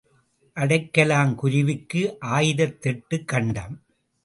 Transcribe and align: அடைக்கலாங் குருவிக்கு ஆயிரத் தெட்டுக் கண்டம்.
அடைக்கலாங் 0.55 1.35
குருவிக்கு 1.35 2.17
ஆயிரத் 2.19 2.81
தெட்டுக் 2.81 3.27
கண்டம். 3.27 3.81